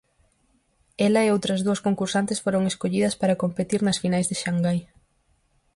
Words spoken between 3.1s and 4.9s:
para competir nas finais de Shanghai.